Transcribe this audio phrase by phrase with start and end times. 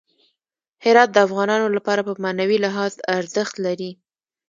[0.83, 3.91] هرات د افغانانو لپاره په معنوي لحاظ ارزښت لري.